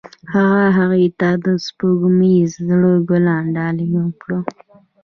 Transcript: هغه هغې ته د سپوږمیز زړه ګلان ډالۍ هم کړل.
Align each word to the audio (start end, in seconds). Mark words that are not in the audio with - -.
هغه 0.33 0.65
هغې 0.77 1.07
ته 1.19 1.29
د 1.45 1.47
سپوږمیز 1.65 2.51
زړه 2.67 2.91
ګلان 3.09 3.43
ډالۍ 3.55 3.87
هم 3.95 4.09
کړل. 4.21 4.41